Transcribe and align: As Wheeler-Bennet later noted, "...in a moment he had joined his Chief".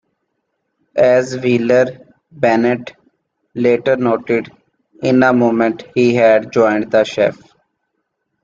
As 0.97 1.37
Wheeler-Bennet 1.37 2.93
later 3.53 3.95
noted, 3.97 4.51
"...in 5.03 5.21
a 5.21 5.31
moment 5.31 5.83
he 5.93 6.15
had 6.15 6.51
joined 6.51 6.91
his 6.91 7.07
Chief". 7.07 7.37